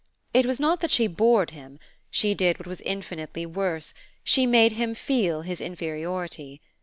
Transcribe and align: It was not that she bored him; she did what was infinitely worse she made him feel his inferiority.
It 0.33 0.47
was 0.47 0.59
not 0.59 0.79
that 0.79 0.89
she 0.89 1.05
bored 1.05 1.51
him; 1.51 1.77
she 2.09 2.33
did 2.33 2.57
what 2.57 2.65
was 2.65 2.81
infinitely 2.81 3.45
worse 3.45 3.93
she 4.23 4.47
made 4.47 4.71
him 4.71 4.95
feel 4.95 5.43
his 5.43 5.61
inferiority. 5.61 6.59